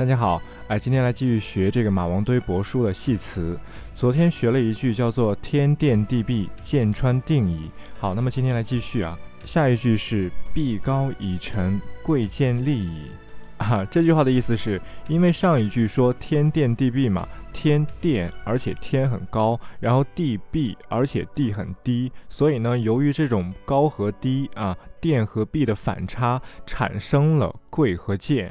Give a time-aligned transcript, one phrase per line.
[0.00, 3.54] 大家好，哎，今天来继续学这个马王堆帛书的系词。
[3.94, 7.70] 昨天学了一句叫做“天垫地壁，剑穿定矣”。
[8.00, 9.14] 好，那么今天来继续啊。
[9.44, 13.10] 下一句是“壁高以成，贵贱利矣”。
[13.58, 28.50] 啊，这句话的意思是因为上一句说天垫地壁嘛，天垫，而且天很高，然后地壁，而且地很低，所以呢，由于这种高和低啊，垫和壁的反差，产生了贵和贱。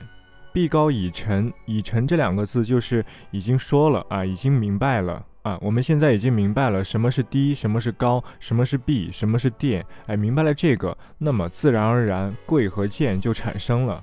[0.51, 5.57] 壁高以成，以成这两个字就是已经说了啊，已经明白了啊。
[5.61, 9.85] 我们现在已经明白了什么是低，什么是高，什么是壁，什么是垫。
[10.07, 14.01] 哎，明白了这个，那么自然而然贵和贱就产生了。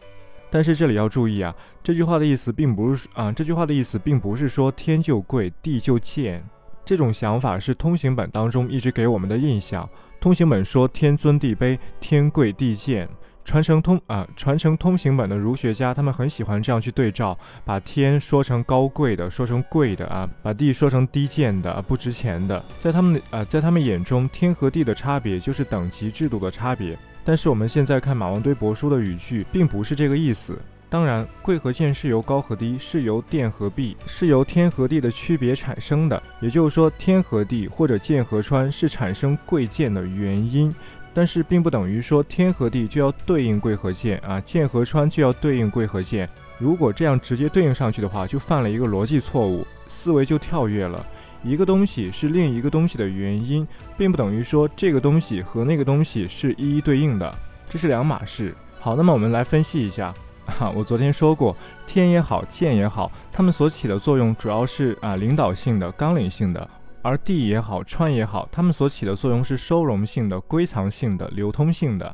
[0.48, 6.42] 但是这里要注意啊，这句话的意思并不是啊，这句话的意思并不是说天就贵，地就贱。
[6.84, 9.88] 这种想法是通行本当中一直给我们的印象。
[10.20, 13.08] 通行本说天尊地卑，天贵地贱。
[13.46, 22.60] 传承通啊，传承通行本的儒学家，他们很喜欢这样去对照，把天说成高贵的，说成贵的啊，把地说成低贱的，不值钱的。
[22.80, 26.98] 在他们啊，在他们眼中，天和地的差别就是等级制度的差别。
[27.24, 30.58] 但是我们现在看马王堆帛书的语句，并不是这个意思。
[30.88, 36.20] 当然，贵和贱是由高和低，是由垫和壁，是由天和地的区别产生的。
[36.40, 40.74] 也就是说，天和地或者剑和川是产生贵贱的原因。
[41.16, 46.28] 但是并不等于说天和地就要对应贵和贱啊，剑和川就要对应贵和贱。
[46.58, 51.06] 如果这样直接对应上去的话，就犯了一个逻辑错误，思维就跳跃了。
[51.42, 57.34] 一个东西是另一个东西的原因，并不等于说这个东西和那个东西是一一对应的，
[57.66, 58.54] 这是两码事。
[58.78, 60.14] 好，那么我们来分析一下。
[60.44, 61.56] 哈， 我昨天说过，
[61.86, 66.68] 天也好，剑也好，它们所起的作用主要是啊领导性的、纲领性的。
[67.06, 72.12] 而地也好，川也好，它们所起的作用是收容性的、归藏性的、流通性的。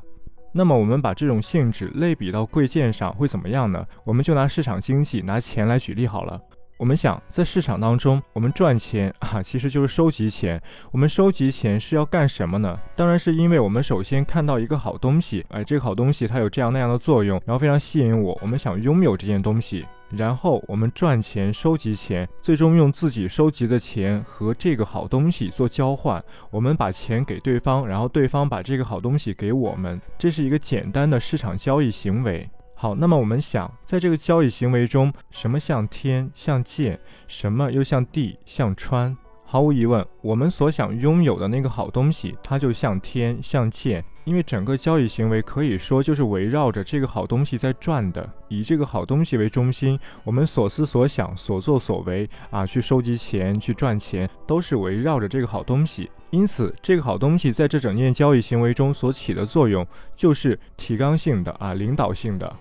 [0.53, 3.87] 那么，我们把这种性质类比到贵贱上会怎么样呢？
[4.05, 6.39] 我们就拿市场经济、拿钱来举例好了。
[6.83, 10.61] 我们想，在市场当中，我们赚钱 啊，其实就是收集钱。
[10.91, 12.77] 我们收集钱是要干什么呢？
[12.97, 19.87] 当然是因为我们首先看到一个好东西，哎，这个好东西它有这样那样的作用，然后非常吸引我，我们想拥有这件东西。
[20.11, 26.21] 然后我们赚钱收集钱，最终用自己收集的钱和这个好东西做交换。
[26.51, 32.51] 我们把钱给对方，然后对方把这个好东西给我们，这是一个简单的市场交易行为。
[32.83, 36.99] 好，那么我们想，在这个交易行为中，什么像天，像剑，
[37.29, 39.17] 什么又像地，像川？
[39.45, 56.11] 毫无疑问，我们所想拥有的那个好东西，它就像天，像剑，因为整个交易行为可以说就是围绕着这个好东西在转的，以这个好东西为中心，我们所思所想、所作所为啊，去收集钱、去赚钱，都是围绕着这个好东西。
[56.31, 62.53] 因此，这个好东西在这整件交易行为中所起的作用，就是提纲性的啊，领导性的。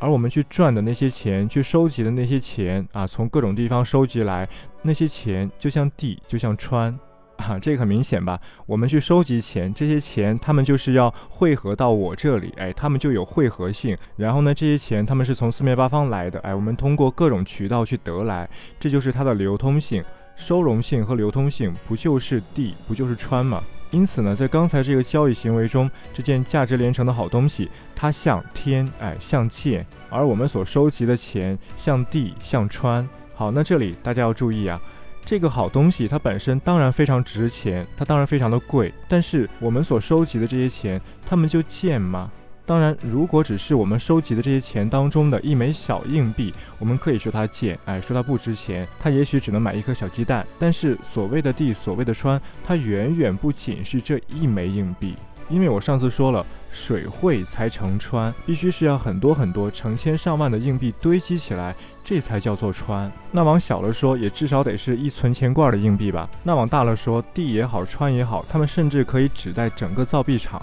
[0.00, 4.48] 而我们去赚的那些钱，去收集的那些钱啊，从各种地方收集来，
[4.82, 6.96] 那些钱就像地，就像川，
[7.36, 8.40] 啊，这个很明显吧？
[8.66, 13.96] 我们去收集钱，这些钱他们就是要汇合到我这里，哎，他们就有汇合性。
[14.16, 18.48] 然后呢，这些钱他们是从四面八方来的，哎，我们通过各种渠道去得来，
[18.78, 20.02] 这就是它的流通性、
[20.36, 23.62] 收容性和流通性，不就是地，不就是川吗？
[23.90, 33.08] 因此呢，在刚才这个交易行为中，这件价值连城的好东西，它像天，哎，像剑；而我们所收集的钱，像地，像川。
[33.34, 34.78] 好，那这里大家要注意啊，
[35.24, 42.30] 这个好东西它本身当然非常值钱，它当然非常的贵，但是我们所收集的这些钱，它们就贱吗？
[42.68, 50.46] 当然，如果只是我们收集的这些钱当中的一枚小硬币，我们可以说它贱，哎，说它不值钱，它也许只能买一颗小鸡蛋。
[50.58, 55.16] 但是所谓的地，所谓的川，它远远不仅是这一枚硬币，
[55.48, 61.74] 因为我上次说了，水汇才成川，必须是要很多很多成千上万的硬币堆积起来，
[62.04, 63.10] 这才叫做川。
[63.32, 66.28] 那往小了说，也至少得是一存钱罐的硬币吧。
[66.42, 70.60] 那往大了说，地也好，川也好，它们甚至可以指代整个造币厂。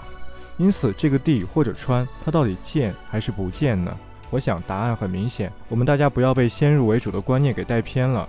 [0.58, 3.96] 因此，这个地或者川，它到底贱还是不贱呢？
[4.30, 5.52] 我想答案很明显。
[5.68, 8.28] 我们大家不要被先入为主的观念给带偏了。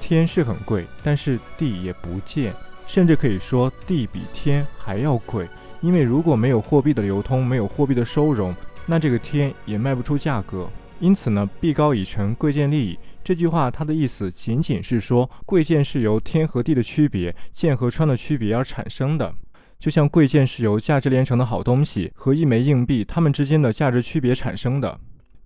[0.00, 2.54] 天是很贵，但是地也不贱，
[2.86, 5.48] 甚至可以说地比天还要贵。
[5.80, 8.54] 因为如果没有货币的流通，没有货币的收容，
[8.86, 10.68] 那这个天也卖不出价格。
[11.00, 12.98] 因此呢，币高已成，贵贱利矣。
[13.22, 19.34] 这句话它的意思仅仅是说，贵贱是由天和地的区别，剑和川的区别而产生的。
[19.78, 24.98] 就像贵贱是由价值连城的好东西和一枚硬币它们之间的价值区别产生的，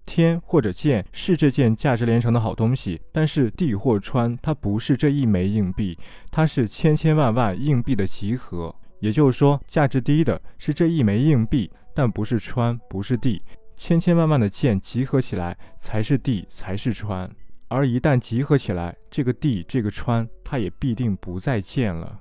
[0.06, 5.98] 天或者剑是这件价值连城的好东西，但是地或川它不是这一枚硬币，
[6.30, 8.74] 它是千千万万硬币的集合。
[9.00, 13.40] 也就是说，价值低的是这一枚硬币，但不是川，不是地；
[13.76, 17.30] 千千万万的剑集合起来才是地，才是川。
[17.68, 22.20] 而一旦集合起来，这个地，这个川，它也必定不再见了。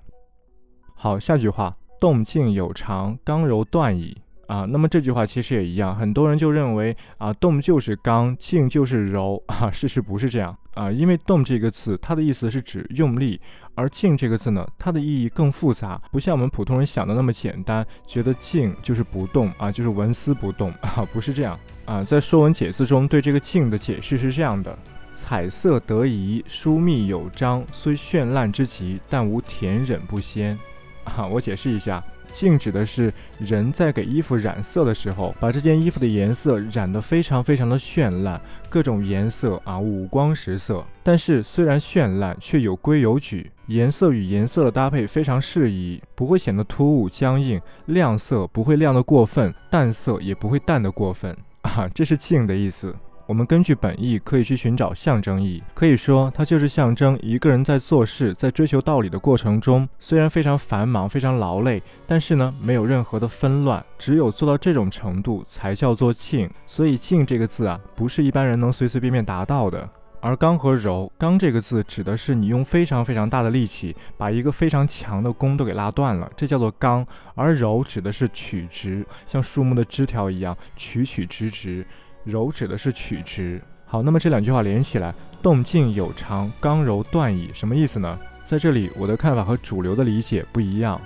[0.95, 4.15] 好，下句话，动静有常，刚柔断矣。
[4.47, 9.69] 啊，那么这句话其实也一样，很多人就认为啊，动就是刚，静就是柔 啊。
[9.69, 13.39] 事实不是这样啊，因为动这个字，它的意思是指用力，
[13.75, 21.55] 而静这个字呢，它的意义更复杂，不像我们普通人想的那么简单，觉得静就是不动啊，就是纹丝不动 啊，不是这样
[21.85, 22.03] 啊。
[22.03, 24.75] 在《说文解字》中对这个静的解释是这样的：
[25.13, 30.57] 彩色得宜，疏密有章，虽绚烂之极，但无恬忍不鲜。
[31.03, 32.03] 啊，我解释一下。
[32.31, 40.85] 静指的是人在给衣服染色的时候，把这件衣服的颜色染得非常非常的绚烂，各种颜色啊，五光十色。
[41.01, 52.95] 但是虽然绚烂，却有规有矩，颜色与颜色的搭配非常适宜，不会显得突兀僵硬，亮色不会亮得过分，淡色也不会淡得过分 啊，这是静的意思。
[53.29, 66.49] 我们根据本意可以去寻找象征意，可以说它就是象征一个人在做事、在追求道理的过程中，虽然非常繁忙、非常劳累，但是呢，没有任何的纷乱，只有做到这种程度才叫做静。
[66.65, 69.87] 所以“静”这个字啊，不是一般人能随随便便达到的。
[70.21, 77.05] 而“刚”和“柔”，“刚”这个字指的是你用非常非常大的力气把一个非常强的弓都给拉断了，这叫做“刚”；
[77.35, 81.85] 而“柔”指的是曲直，像树木的枝条一样曲曲直直。
[82.23, 83.61] 柔指的是曲直。
[83.85, 88.19] 好，那么这两句话连起来，动静有常，刚柔断矣，什么意思呢？
[88.45, 90.99] 在这里，我的看法和主流的理解不一样。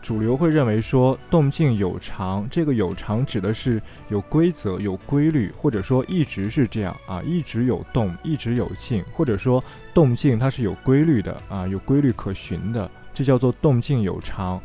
[0.00, 9.62] 主流会认为说，动静有常，这个有常指的是有规则、有规律，或者说一直是这样啊，一直有动，一直有静，或者说
[9.94, 14.60] 动静它是有规律的啊，有规律可循的，这叫做动静有常。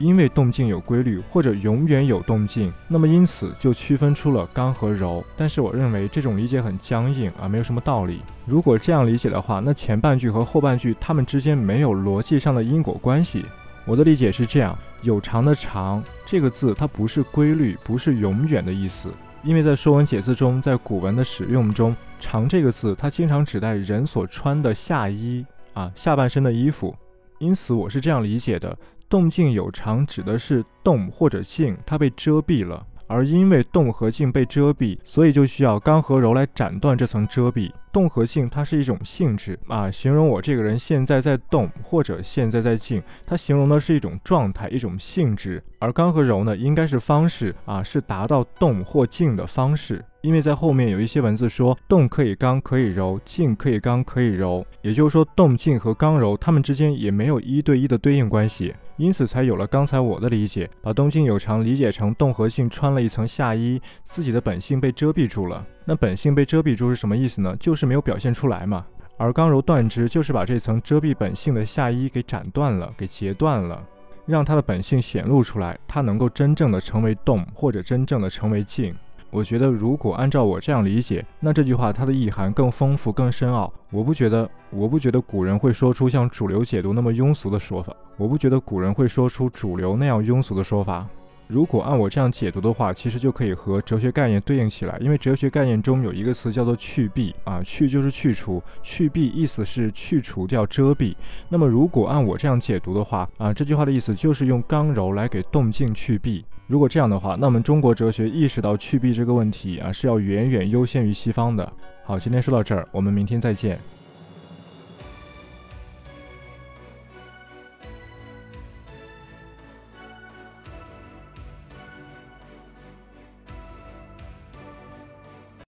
[0.00, 5.22] 因为动静有规律，或者永远有动静，那么因此就区分出了刚和柔。
[5.36, 8.22] 但是我认为这种理解很僵硬啊，没有什么道理。
[8.46, 13.44] 如果这样理解的话，那前半句和后半句它们之间没有逻辑上的因果关系。
[13.84, 19.12] 我的理解是这样：有长的长这个字，它不是规律，不是永远的意思。
[19.42, 25.44] 因为在《说文解字》中，在古文的使用中，长这个字它经常指代人所穿的下衣
[25.74, 26.94] 啊，下半身的衣服。
[27.38, 28.76] 因此我是这样理解的。
[29.10, 32.86] 动静有常，指的是动或者静，它被遮蔽了。
[33.08, 37.72] 而因为动和静被遮蔽，所以就需要刚和柔来斩断这层遮蔽。
[37.92, 45.60] 动和静，它是一种性质啊，形容我这个人现在在动或者现在在静，它形容的是一种状态、一种性质。
[45.80, 50.04] 而刚和柔呢，应该是方式啊，是达到动或静的方式。
[50.22, 65.64] 因为在后面有一些文字说，动可以刚可以柔，静可以刚可以柔，也就是说动静和刚柔它们之间也没有一对一的对应关系，因此才有了刚才我的理解，把动静有常理解成动和静穿了一层下衣，自己的本性被遮蔽住了。
[65.86, 67.56] 那本性被遮蔽住是什么意思呢？
[67.58, 68.84] 就是没有表现出来嘛。
[69.16, 73.82] 而刚柔断之，就是把这层遮蔽本性的下衣给斩断了，给截断了，
[74.26, 78.94] 让他的本性显露出来，他能够真正的成为动，或者真正的成为静。
[79.30, 83.72] 我觉得，如果按照我这样理解，那这句话它的意涵更丰富、更深奥。
[83.90, 87.94] 我不觉得，我不觉得古人会说出像主流解读那么庸俗的说法。
[88.16, 91.06] 我不觉得古人会说出主流那样庸俗的说法。
[91.50, 101.16] 如果按我这样解读的话，其实就可以和哲学概念对应起来，因为哲学概念中有一个词叫做去蔽啊，去就是去除，去蔽意思是去除掉遮蔽。
[101.48, 106.44] 那么如果按我这样解读的话啊，这句话的意思就是用刚柔来给动静去蔽。
[106.68, 111.72] 如果这样的话，那么中国哲学意识到去蔽这个问题啊，是要远远优先于西方的。
[112.04, 113.76] 好，今天说到这儿，我们明天再见。